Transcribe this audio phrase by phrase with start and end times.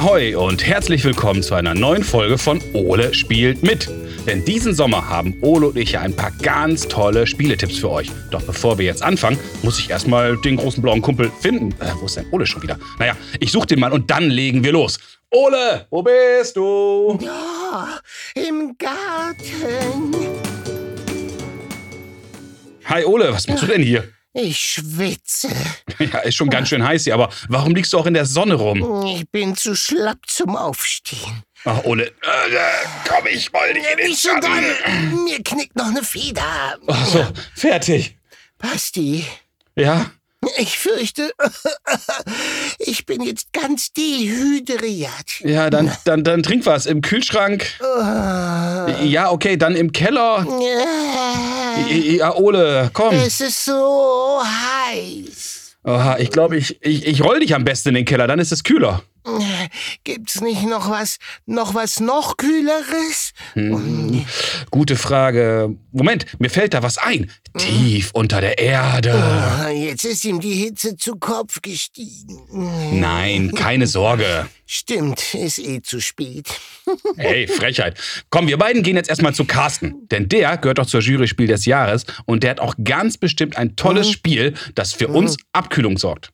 [0.00, 3.86] Ahoi und herzlich willkommen zu einer neuen Folge von Ole spielt mit.
[4.26, 8.10] Denn diesen Sommer haben Ole und ich ja ein paar ganz tolle Spieletipps für euch.
[8.30, 11.72] Doch bevor wir jetzt anfangen, muss ich erstmal den großen blauen Kumpel finden.
[11.82, 12.78] Äh, wo ist denn Ole schon wieder?
[12.98, 14.98] Naja, ich suche den mal und dann legen wir los.
[15.30, 17.18] Ole, wo bist du?
[17.20, 18.00] Ja,
[18.34, 20.14] im Garten.
[22.86, 24.04] Hi Ole, was machst du denn hier?
[24.32, 25.48] Ich schwitze.
[25.98, 28.54] Ja, ist schon ganz schön heiß hier, aber warum liegst du auch in der Sonne
[28.54, 29.04] rum?
[29.06, 31.42] Ich bin zu schlapp zum Aufstehen.
[31.66, 32.12] Ach, Ole, äh,
[33.06, 34.64] komm, ich wollte dich in den Wie schon Schatten.
[34.84, 35.24] dann?
[35.24, 36.78] Mir knickt noch eine Feder.
[36.86, 38.16] Ach so, fertig.
[38.56, 39.26] Basti,
[39.76, 40.10] Ja?
[40.56, 41.32] ich fürchte,
[42.78, 45.40] ich bin jetzt ganz dehydriert.
[45.40, 46.86] Ja, dann, dann, dann trink was.
[46.86, 47.66] Im Kühlschrank.
[47.80, 50.46] Äh, Ja, okay, dann im Keller.
[50.48, 51.49] äh,
[51.88, 53.14] Ja, Ole, komm.
[53.14, 55.76] Es ist so heiß.
[55.84, 58.52] Aha, ich glaube, ich, ich, ich roll dich am besten in den Keller, dann ist
[58.52, 59.02] es kühler.
[60.04, 63.32] Gibt's nicht noch was, noch was noch kühleres?
[63.54, 64.24] Hm,
[64.70, 65.76] gute Frage.
[65.92, 67.30] Moment, mir fällt da was ein.
[67.58, 69.12] Tief unter der Erde.
[69.14, 73.00] Ah, Jetzt ist ihm die Hitze zu Kopf gestiegen.
[73.00, 74.48] Nein, keine Sorge.
[74.66, 76.48] Stimmt, ist eh zu spät.
[77.16, 77.96] Hey, Frechheit.
[78.30, 80.08] Komm, wir beiden gehen jetzt erstmal zu Carsten.
[80.10, 83.56] Denn der gehört doch zur Jury Spiel des Jahres und der hat auch ganz bestimmt
[83.56, 86.30] ein tolles Spiel, das für uns Abkühlung sorgt.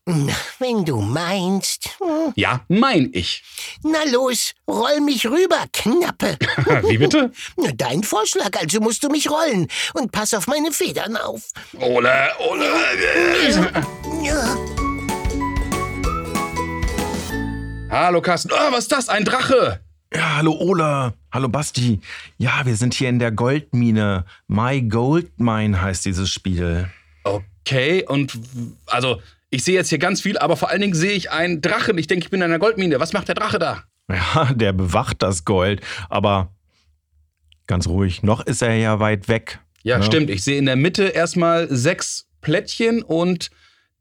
[0.59, 1.91] Wenn du meinst.
[1.98, 3.42] Hm, Ja, mein ich.
[3.82, 6.36] Na los, roll mich rüber, Knappe.
[6.88, 7.33] Wie bitte?
[7.56, 9.68] Na, Dein Vorschlag, also musst du mich rollen.
[9.94, 11.50] Und pass auf meine Federn auf.
[11.78, 12.66] Ole, Ole.
[17.91, 18.50] Hallo Carsten.
[18.52, 19.08] Oh, was ist das?
[19.08, 19.80] Ein Drache.
[20.14, 21.14] Ja, hallo Ola.
[21.33, 22.00] Hallo Basti.
[22.38, 24.24] Ja, wir sind hier in der Goldmine.
[24.48, 26.90] My Gold Mine heißt dieses Spiel.
[27.24, 28.38] Okay, und
[28.86, 31.98] also ich sehe jetzt hier ganz viel, aber vor allen Dingen sehe ich einen Drachen.
[31.98, 32.98] Ich denke, ich bin in einer Goldmine.
[33.01, 33.84] Was macht der Drache da?
[34.11, 35.80] Ja, der bewacht das Gold.
[36.08, 36.52] Aber
[37.67, 39.61] ganz ruhig, noch ist er ja weit weg.
[39.83, 40.02] Ja, Ja.
[40.02, 40.30] stimmt.
[40.30, 43.51] Ich sehe in der Mitte erstmal sechs Plättchen und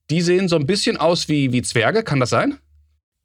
[0.10, 2.04] die sehen so ein bisschen aus wie, wie Zwerge.
[2.04, 2.58] Kann das sein?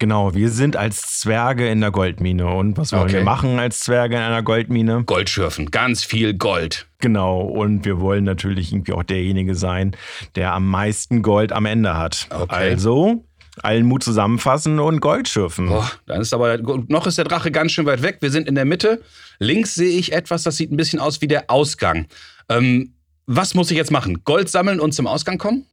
[0.01, 2.47] Genau, wir sind als Zwerge in der Goldmine.
[2.49, 3.13] Und was wollen Okay.
[3.17, 5.05] wir machen als Zwerge in einer Goldmine?
[5.05, 5.71] Gold schürfen.
[5.71, 6.87] Ganz viel Gold.
[7.01, 9.95] Genau, und wir wollen natürlich irgendwie auch derjenige sein,
[10.37, 12.29] der am meisten Gold am Ende hat.
[12.31, 12.55] Okay.
[12.55, 13.25] Also,
[13.63, 15.69] allen Mut zusammenfassen und Gold schürfen.
[15.69, 16.57] Boah, dann ist aber
[16.89, 18.19] noch ist der Drache ganz schön weit weg.
[18.21, 19.03] Wir sind in der Mitte.
[19.39, 22.07] Links sehe ich etwas, das sieht ein bisschen aus wie der Ausgang.
[22.49, 22.95] Ähm,
[23.27, 24.25] was muss ich jetzt machen?
[24.25, 25.67] Gold sammeln und zum Ausgang kommen?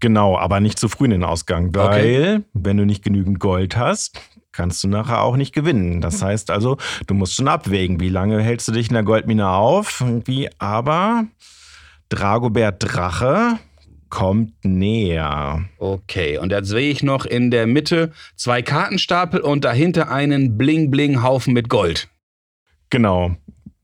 [0.00, 1.86] Genau, aber nicht zu früh in den Ausgang, weil
[2.36, 2.44] Okay.
[2.52, 4.20] wenn du nicht genügend Gold hast,
[4.52, 6.00] kannst du nachher auch nicht gewinnen.
[6.00, 6.76] Das heißt also,
[7.06, 11.24] du musst schon abwägen, wie lange hältst du dich in der Goldmine auf, irgendwie, aber
[12.08, 13.58] Dragobert Drache
[14.08, 15.64] kommt näher.
[15.78, 21.52] Okay, und jetzt sehe ich noch in der Mitte zwei Kartenstapel und dahinter einen Bling-Bling-Haufen
[21.52, 22.08] mit Gold.
[22.90, 23.34] Genau.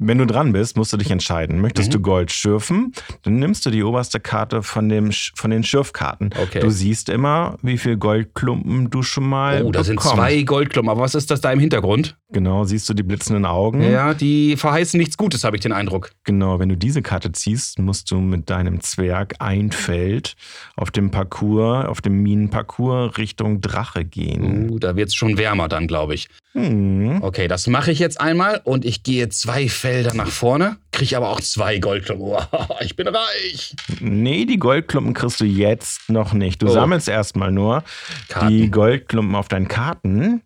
[0.04, 1.60] Wenn du dran bist, musst du dich entscheiden.
[1.60, 1.92] Möchtest Mhm.
[1.92, 2.92] du Gold schürfen,
[3.22, 6.30] dann nimmst du die oberste Karte von, dem, von den Schürfkarten.
[6.42, 6.60] Okay.
[6.60, 10.16] Du siehst immer, wie viel Goldklumpen du schon mal Oh, da sind bekommst.
[10.16, 10.90] zwei Goldklumpen.
[10.90, 12.16] Aber was ist das da im Hintergrund?
[12.32, 13.82] Genau, siehst du die blitzenden Augen?
[13.82, 16.10] Ja, die verheißen nichts Gutes, habe ich den Eindruck.
[16.24, 20.34] Genau, wenn du diese Karte ziehst, musst du mit deinem Zwerg ein Feld
[20.74, 24.70] auf dem Parcours, auf dem Minenparcours Richtung Drache gehen.
[24.70, 26.28] Uh, da wird es schon wärmer dann, glaube ich.
[26.52, 27.18] Hm.
[27.22, 31.28] Okay, das mache ich jetzt einmal und ich gehe zwei Felder nach vorne, kriege aber
[31.30, 32.28] auch zwei Goldklumpen.
[32.52, 33.74] Oh, ich bin reich.
[34.00, 36.62] Nee, die Goldklumpen kriegst du jetzt noch nicht.
[36.62, 36.70] Du Oh.
[36.70, 37.82] sammelst erstmal nur
[38.28, 38.48] Karten.
[38.48, 40.42] die Goldklumpen auf deinen Karten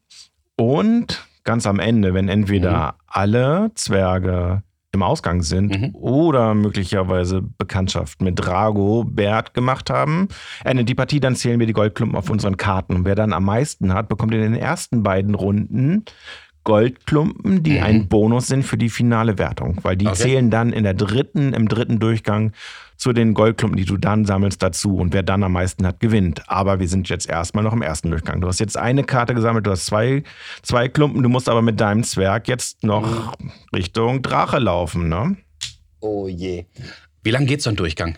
[0.56, 4.62] und ganz am Ende, wenn entweder alle Zwerge
[4.92, 5.90] im Ausgang sind Mhm.
[5.94, 10.28] oder möglicherweise Bekanntschaft mit Drago, Bert gemacht haben,
[10.64, 12.94] endet die Partie, dann zählen wir die Goldklumpen auf unseren Karten.
[12.96, 16.04] Und wer dann am meisten hat, bekommt in den ersten beiden Runden
[16.66, 17.82] Goldklumpen, die Mhm.
[17.84, 20.16] ein Bonus sind für die finale Wertung, weil die Okay.
[20.16, 22.50] zählen dann in der dritten, im dritten Durchgang
[22.96, 24.96] zu den Goldklumpen, die du dann sammelst, dazu.
[24.96, 26.42] Und wer dann am meisten hat, gewinnt.
[26.48, 28.40] Aber wir sind jetzt erstmal noch im ersten Durchgang.
[28.40, 30.24] Du hast jetzt eine Karte gesammelt, du hast zwei,
[30.62, 33.36] zwei Klumpen, du musst aber mit deinem Zwerg jetzt noch
[33.74, 35.36] Richtung Drache laufen, ne?
[36.00, 36.64] Oh je.
[37.22, 38.16] Wie lange geht so ein Durchgang?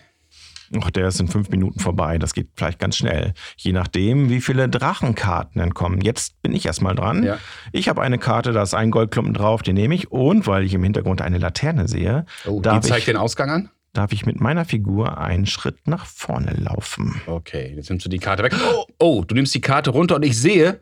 [0.75, 2.17] Och, der ist in fünf Minuten vorbei.
[2.17, 3.33] Das geht vielleicht ganz schnell.
[3.57, 6.01] Je nachdem, wie viele Drachenkarten entkommen.
[6.01, 7.23] Jetzt bin ich erstmal dran.
[7.23, 7.37] Ja.
[7.71, 10.11] Ich habe eine Karte, da ist ein Goldklumpen drauf, den nehme ich.
[10.11, 13.69] Und weil ich im Hintergrund eine Laterne sehe, Oh, die zeigt ich, den Ausgang an?
[13.93, 17.19] darf ich mit meiner Figur einen Schritt nach vorne laufen.
[17.25, 18.53] Okay, jetzt nimmst du die Karte weg.
[18.73, 20.81] Oh, oh, du nimmst die Karte runter und ich sehe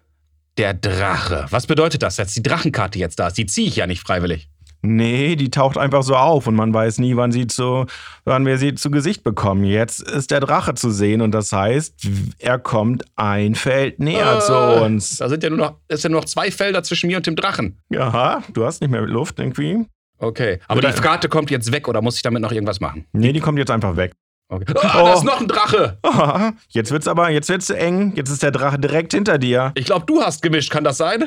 [0.58, 1.46] der Drache.
[1.50, 3.38] Was bedeutet das, dass die Drachenkarte jetzt da ist?
[3.38, 4.50] Die ziehe ich ja nicht freiwillig.
[4.82, 7.86] Nee, die taucht einfach so auf und man weiß nie, wann, sie zu,
[8.26, 9.64] wann wir sie zu Gesicht bekommen.
[9.64, 12.08] Jetzt ist der Drache zu sehen und das heißt,
[12.40, 15.18] er kommt ein Feld näher Äh, zu uns.
[15.18, 17.36] Da sind ja nur noch, es sind nur noch zwei Felder zwischen mir und dem
[17.36, 17.80] Drachen.
[17.90, 19.86] Ja, du hast nicht mehr Luft irgendwie.
[20.20, 20.60] Okay.
[20.68, 23.06] Aber Oder- die Karte kommt jetzt weg oder muss ich damit noch irgendwas machen?
[23.14, 24.14] Nee, die kommt jetzt einfach weg.
[24.50, 24.66] Okay.
[24.82, 25.14] Ah, da Oh.
[25.18, 25.98] ist noch ein Drache.
[26.04, 28.14] Ah, Jetzt wird's aber, jetzt wird's eng.
[28.16, 29.74] Jetzt ist der Drache direkt hinter dir.
[29.76, 31.26] Ich glaube, du hast gemischt, kann das sein?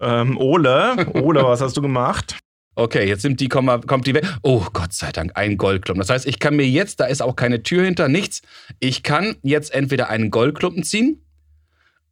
[0.00, 2.36] Ähm, Ole, Ole, was hast du gemacht?
[2.78, 4.24] Okay, jetzt nimmt die, kommt, kommt die weg.
[4.42, 6.00] Oh, Gott sei Dank, ein Goldklumpen.
[6.00, 8.40] Das heißt, ich kann mir jetzt, da ist auch keine Tür hinter, nichts.
[8.78, 11.20] Ich kann jetzt entweder einen Goldklumpen ziehen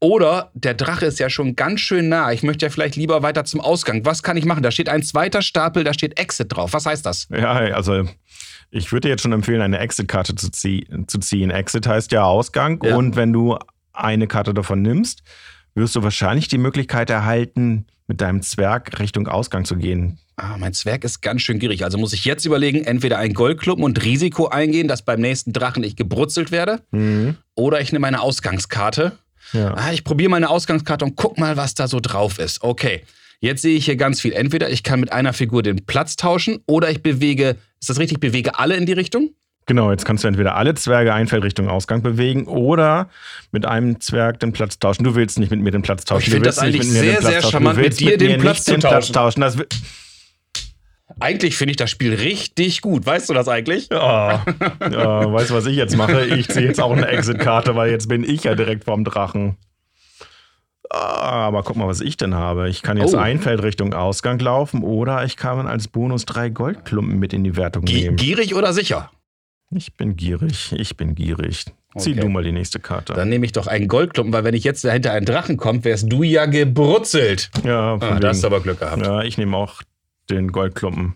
[0.00, 2.32] oder der Drache ist ja schon ganz schön nah.
[2.32, 4.04] Ich möchte ja vielleicht lieber weiter zum Ausgang.
[4.04, 4.64] Was kann ich machen?
[4.64, 6.72] Da steht ein zweiter Stapel, da steht Exit drauf.
[6.72, 7.28] Was heißt das?
[7.30, 8.04] Ja, also
[8.70, 11.50] ich würde dir jetzt schon empfehlen, eine Exit-Karte zu, zie zu ziehen.
[11.50, 12.96] Exit heißt ja Ausgang Ja.
[12.96, 13.56] und wenn du
[13.92, 15.22] eine Karte davon nimmst,
[15.74, 20.18] wirst du wahrscheinlich die Möglichkeit erhalten, mit deinem Zwerg Richtung Ausgang zu gehen.
[20.36, 21.82] Ah, mein Zwerg ist ganz schön gierig.
[21.84, 25.82] Also muss ich jetzt überlegen, entweder einen Goldklumpen und Risiko eingehen, dass beim nächsten Drachen
[25.82, 27.36] ich gebrutzelt werde, Mhm.
[27.54, 29.12] oder ich nehme eine Ausgangskarte.
[29.52, 29.74] Ja.
[29.74, 32.62] Ah, ich probiere meine Ausgangskarte und guck mal, was da so drauf ist.
[32.62, 33.02] Okay,
[33.40, 34.32] jetzt sehe ich hier ganz viel.
[34.32, 38.20] Entweder ich kann mit einer Figur den Platz tauschen oder ich bewege, ist das richtig,
[38.20, 39.30] bewege alle in die Richtung?
[39.68, 43.08] Genau, jetzt kannst du entweder alle Zwerge ein Feld Richtung Ausgang bewegen oder
[43.50, 45.02] mit einem Zwerg den Platz tauschen.
[45.02, 46.22] Du willst nicht mit mir den Platz tauschen.
[46.22, 47.50] Ich find Du willst das eigentlich mit den sehr, sehr tauschen.
[47.50, 49.12] charmant, mit dir den mir Platz zu den tauschen.
[49.12, 49.42] tauschen.
[51.18, 53.06] Eigentlich finde ich das Spiel richtig gut.
[53.06, 53.88] Weißt du das eigentlich?
[53.90, 54.44] Ja,
[54.80, 56.26] ja, weißt du, was ich jetzt mache?
[56.26, 59.56] Ich ziehe jetzt auch eine Exit-Karte, weil jetzt bin ich ja direkt vorm Drachen.
[60.90, 62.68] Ah, aber guck mal, was ich denn habe.
[62.68, 63.18] Ich kann jetzt Oh.
[63.18, 67.56] ein Feld Richtung Ausgang laufen oder ich kann als Bonus drei Goldklumpen mit in die
[67.56, 68.16] Wertung Gi nehmen.
[68.16, 69.10] gierig oder sicher?
[69.70, 71.64] Ich bin gierig, ich bin gierig.
[71.98, 72.20] Zieh Okay.
[72.20, 73.14] du mal die nächste Karte.
[73.14, 76.10] Dann nehme ich doch einen Goldklumpen, weil wenn ich jetzt dahinter einen Drachen kommt, wärst
[76.12, 77.50] du ja gebrutzelt.
[77.64, 79.04] ja, Ah, da hast du aber Glück gehabt.
[79.04, 79.82] ja, ich nehme auch
[80.30, 81.14] den Goldklumpen.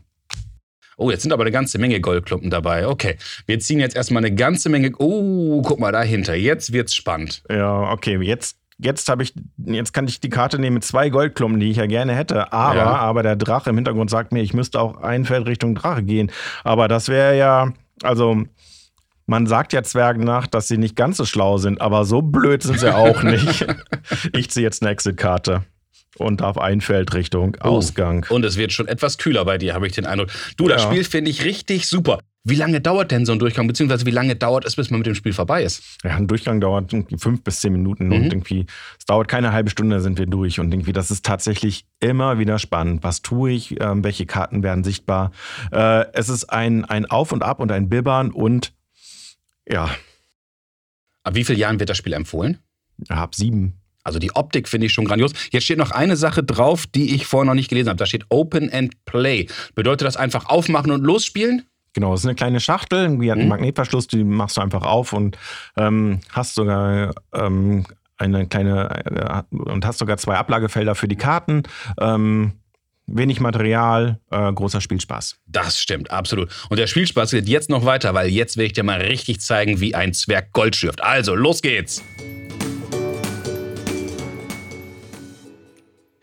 [0.97, 2.87] Oh, jetzt sind aber eine ganze Menge Goldklumpen dabei.
[2.87, 3.17] Okay,
[3.47, 4.93] wir ziehen jetzt erstmal eine ganze Menge.
[4.99, 6.35] Oh, guck mal dahinter.
[6.35, 7.43] Jetzt wird's spannend.
[7.51, 9.33] Ja, okay, jetzt, jetzt habe ich,
[9.65, 12.53] jetzt kann ich die Karte nehmen mit zwei Goldklumpen, die ich ja gerne hätte.
[12.53, 12.87] Aber, Ja.
[12.97, 16.31] aber der Drache im Hintergrund sagt mir, ich müsste auch ein Feld Richtung Drache gehen.
[16.65, 18.43] Aber das wäre ja, also
[19.27, 22.63] man sagt ja Zwergen nach, dass sie nicht ganz so schlau sind, aber so blöd
[22.63, 23.65] sind sie auch nicht.
[24.37, 25.63] ich ziehe jetzt eine Exit-Karte
[26.19, 27.69] und darf ein Feld Richtung Oh.
[27.69, 28.27] Ausgang.
[28.31, 30.31] Und es wird schon etwas kühler bei dir, habe ich den Eindruck.
[30.57, 30.89] Du, das Ja.
[30.91, 32.19] Spiel finde ich richtig super.
[32.43, 35.07] Wie lange dauert denn so ein Durchgang, beziehungsweise wie lange dauert es, bis man mit
[35.07, 35.83] dem Spiel vorbei ist?
[36.03, 38.13] Ja, ein Durchgang dauert fünf bis zehn Minuten Mhm.
[38.15, 38.65] und irgendwie,
[38.99, 40.59] es dauert keine halbe Stunde, sind wir durch.
[40.59, 43.03] Und irgendwie, das ist tatsächlich immer wieder spannend.
[43.05, 43.79] Was tue ich?
[43.81, 45.33] Ähm, welche Karten werden sichtbar?
[45.71, 48.73] Äh, es ist ein, ein Auf und Ab und ein Bibbern und
[49.69, 49.91] ja,
[51.23, 52.59] Ab wie vielen Jahren wird das Spiel empfohlen?
[53.09, 53.75] ab sieben.
[54.03, 55.33] Also die Optik finde ich schon grandios.
[55.51, 57.99] Jetzt steht noch eine Sache drauf, die ich vorher noch nicht gelesen habe.
[57.99, 59.47] Da steht Open and Play.
[59.75, 61.67] Bedeutet das einfach aufmachen und losspielen?
[61.93, 63.51] Genau, es ist eine kleine Schachtel, irgendwie hat einen Mhm.
[63.51, 65.37] Magnetverschluss, die machst du einfach auf und
[65.77, 67.85] ähm, hast sogar ähm,
[68.17, 71.65] eine kleine äh, und hast sogar zwei Ablagefelder für die Karten.
[72.01, 72.53] Ähm,
[73.13, 75.37] wenig Material, äh, großer Spielspaß.
[75.47, 76.49] Das stimmt, absolut.
[76.69, 79.81] Und der Spielspaß geht jetzt noch weiter, weil jetzt will ich dir mal richtig zeigen,
[79.81, 81.03] wie ein Zwerg Gold schürft.
[81.03, 82.05] Also, los geht's.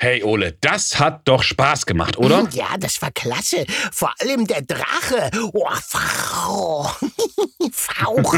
[0.07, 2.47] Hey Ole, das hat doch Spaß gemacht, oder?
[2.53, 3.65] Ja, das war klasse.
[3.91, 5.29] Vor allem der Drache.
[5.51, 6.83] Oh, Frau.
[7.73, 8.35] Fauch.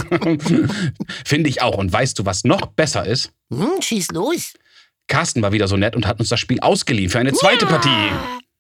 [1.24, 1.78] Finde ich auch.
[1.78, 3.34] Und weißt du, was noch besser ist?
[3.54, 4.54] Hm, schieß los.
[5.08, 8.10] Carsten war wieder so nett und hat uns das Spiel ausgeliehen für eine zweite Partie.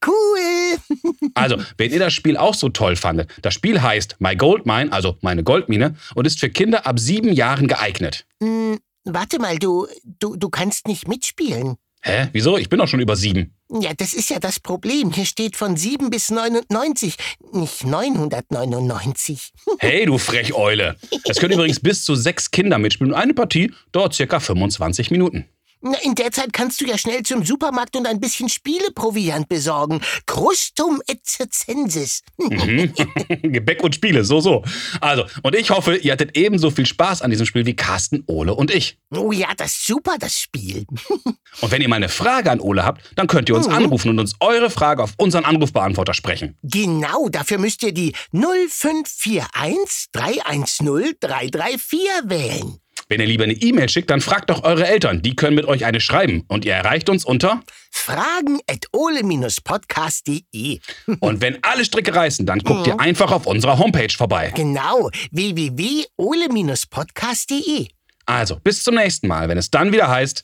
[0.05, 0.77] Cool.
[1.33, 4.91] Also, wenn ihr das Spiel auch so toll fandet, das Spiel heißt My Gold Mine,
[4.91, 8.25] also meine Goldmine, und ist für Kinder ab sieben Jahren geeignet.
[8.41, 11.77] Hm, warte mal, du, du, du kannst nicht mitspielen.
[12.01, 12.29] Hä?
[12.31, 12.57] Wieso?
[12.57, 13.53] Ich bin doch schon über sieben.
[13.69, 15.11] Ja, das ist ja das Problem.
[15.11, 17.15] Hier steht von 7 bis 99,
[17.53, 19.51] nicht 999.
[19.79, 20.95] Hey, du Frecheule.
[21.25, 25.45] Es können übrigens bis zu sechs Kinder mitspielen und eine Partie dauert circa 25 Minuten.
[25.81, 30.01] Na, in der Zeit kannst du ja schnell zum Supermarkt und ein bisschen Spieleproviant besorgen.
[30.25, 32.21] Crustum et circensis.
[32.37, 32.93] Mhm.
[33.43, 34.63] Gebäck und Spiele, so, so.
[34.99, 38.53] Also, und ich hoffe, ihr hattet ebenso viel Spaß an diesem Spiel wie Carsten, Ole
[38.53, 38.97] und ich.
[39.15, 40.85] Oh ja, das ist super, das Spiel.
[41.61, 44.19] Und wenn ihr mal eine Frage an Ole habt, dann könnt ihr uns anrufen und
[44.19, 46.57] uns eure Frage auf unseren Anrufbeantworter sprechen.
[46.61, 52.79] Genau, dafür müsst ihr die 0541 310 334 wählen.
[53.09, 55.23] Wenn ihr lieber eine E-Mail schickt, dann fragt doch eure Eltern.
[55.23, 56.43] Die können mit euch eine schreiben.
[56.47, 57.63] Und ihr erreicht uns unter.
[57.89, 60.79] Fragen at ole-podcast.de.
[61.19, 64.53] Und wenn alle Stricke reißen, dann guckt ihr einfach auf unserer Homepage vorbei.
[64.55, 67.87] Genau, www.ole-podcast.de.
[68.27, 70.43] Also, bis zum nächsten Mal, wenn es dann wieder heißt.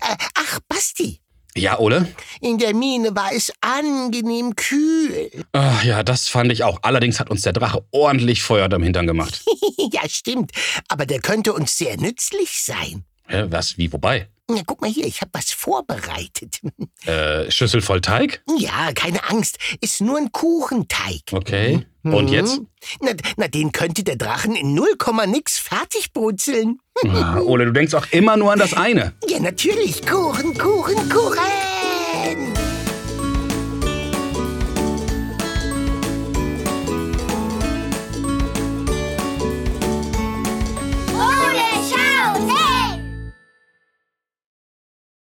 [0.34, 1.21] Ach, Basti,
[1.56, 2.08] Ja, Ole?
[2.40, 5.30] In der Mine war es angenehm kühl.
[5.52, 6.78] Ach, ja, das fand ich auch.
[6.82, 9.44] Allerdings hat uns der Drache ordentlich Feuer am Hintern gemacht.
[9.92, 10.52] ja, stimmt.
[10.88, 13.04] Aber der könnte uns sehr nützlich sein.
[13.28, 14.28] Hä, was, wie, wobei?
[14.56, 16.60] Ja, guck mal hier, ich habe was vorbereitet.
[17.04, 18.42] Äh, Schüssel voll Teig?
[18.58, 19.58] Ja, keine Angst.
[19.80, 21.22] Ist nur ein Kuchenteig.
[21.32, 21.84] Okay.
[22.04, 22.32] Und Mhm.
[22.32, 22.60] jetzt?
[23.00, 24.86] Na, na, den könnte der Drachen in 0,
[25.26, 26.78] nix fertig brutzeln.
[27.08, 29.14] Ah, Ole, du denkst auch immer nur an das eine.
[29.28, 30.06] Ja, natürlich.
[30.06, 31.38] Kuchen, Kuchen, Kuchen.